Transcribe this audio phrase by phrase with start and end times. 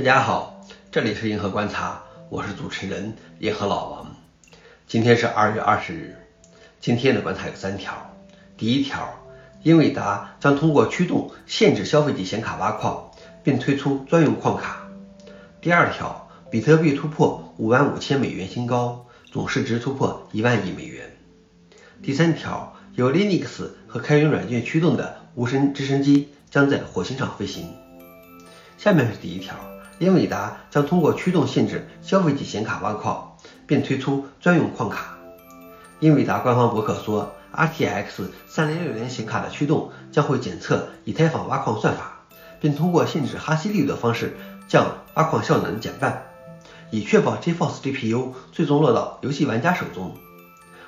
[0.00, 4.16] 大家好，这里是银河观察，我是主持人银河老王。
[4.86, 6.16] 今天是二月二十日，
[6.80, 8.16] 今天的观察有三条。
[8.56, 9.12] 第一条，
[9.62, 13.10] 英伟达将通过驱动限制消费级显卡挖矿，
[13.44, 14.88] 并推出专用矿卡。
[15.60, 21.14] 第二条，比特币突破五万五千美元新高，总市值突破一万亿美元。
[22.02, 27.76] 第三条，由 Linux 和开源软件驱动的无人直升机将在火星上飞行。
[28.78, 29.54] 下面是第一条。
[30.00, 33.36] 英伟达将通过驱动限制消费级显卡挖矿，
[33.66, 35.18] 并推出专用矿卡。
[35.98, 42.20] 英伟达官方博客说，RTX 3060显卡的驱动将会检测以太坊挖矿算法，
[42.62, 44.86] 并通过限制哈希率的方式将
[45.16, 46.22] 挖矿效能减半，
[46.90, 50.14] 以确保 GeForce GPU 最终落到游戏玩家手中。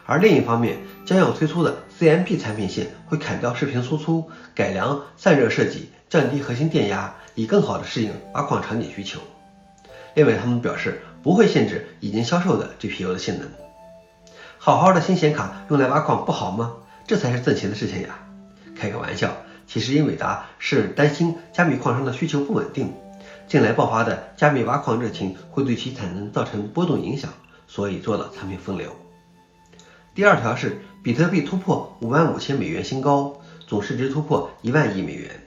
[0.04, 7.14] 而另一方面，将要推出的 CMP 产品线会砍掉视频输出，改良散热设计，降低核心电压。
[7.34, 9.18] 以更好的适应挖矿场景需求。
[10.14, 13.48] 另外，他们表示不会限制已经销售的 GPU 的性能。
[14.58, 16.74] 好好的新显卡用来挖矿不好吗？
[17.06, 18.18] 这才是挣钱的事情呀！
[18.76, 19.34] 开个玩笑，
[19.66, 22.92] 其实英伟达是担心加密矿商的需求不稳定，
[23.48, 27.32] 近来爆发的加密挖矿热情会对其产能造成波动影响，
[27.66, 28.94] 所以做了产品分流。
[30.14, 35.40] 第二条是比特币突破五万五千美元新高，总市值突破一万亿美元。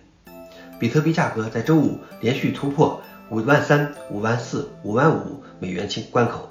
[0.80, 3.00] 比特币价格在周五连续突破
[3.30, 6.50] 五万三、五万四、五万五美元清关口，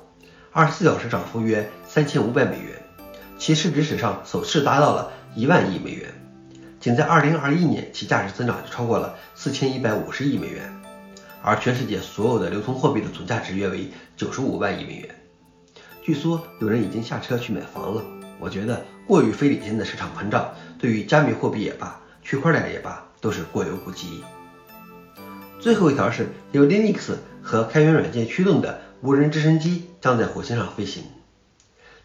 [0.53, 2.81] 二十四小时涨幅约三千五百美元，
[3.37, 6.09] 其市值史上首次达到了一万亿美元。
[6.79, 10.73] 仅在二零二一年，其价值增长就超过了四千一百五十亿美元，
[11.43, 15.24] 而全世界所有的流通货币的总价值约为九十五万亿美元。
[16.05, 18.05] 据说有人已经下车去买房了。
[18.39, 23.03] 我觉得过于非理性的市场膨胀，对于加密货币也罢，区块链也罢。
[23.25, 24.23] 都是过犹不及。
[25.59, 31.05] 最后一条是由 Linux 和开源软件驱动的无人直升机将在火星上飞行。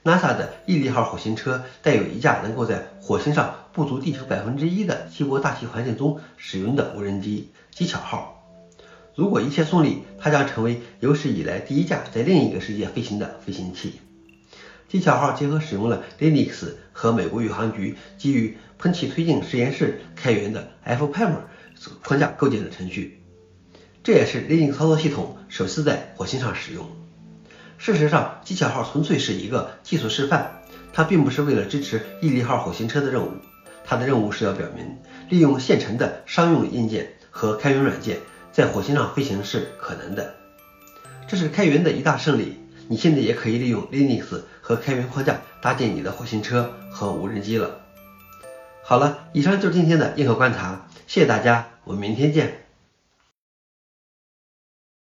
[0.06, 8.39] NASA 的毅力号火星车带有一架能够在火星上不足地球百分之一的稀薄大气环境中使用的无人机“机巧号”。
[9.16, 14.00] 如果一切顺利，它将成为有史以来第一架在另一个世界飞行的飞行器。
[14.88, 21.34] 机巧号结合使用了 Linux 和美国宇航局基于喷气推进实验室开源的 FPM
[22.04, 23.22] 框架构建的程序，
[24.04, 26.88] 这也是 Linux 操作系统首次在火星上使用。
[27.78, 33.32] 事实上，机巧号纯粹是一个技术示范，它并不是为了支持毅力号火星车的任务，
[33.86, 34.98] 它的任务是要表明
[35.30, 38.18] 利用现成的商用硬件和开源软件
[38.52, 40.36] 在火星上飞行是可能的。
[41.28, 42.58] 这是开源的一大胜利。
[42.88, 47.82] 你现在也可以利用 Linux 和开源框架搭建你的火星车和无人机了。
[48.84, 52.69] 好了，以上就是今天的硬核观察，谢谢大家，我们明天见。